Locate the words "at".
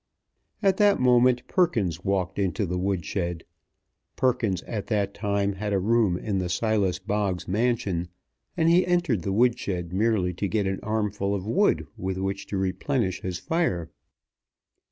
0.63-0.77, 4.63-4.87